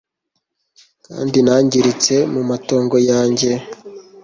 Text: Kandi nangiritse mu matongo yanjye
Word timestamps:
Kandi 1.05 1.37
nangiritse 1.45 2.15
mu 2.33 2.41
matongo 2.49 2.97
yanjye 3.09 3.51